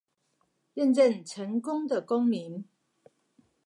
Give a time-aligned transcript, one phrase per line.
[0.73, 2.65] 認證成功的公民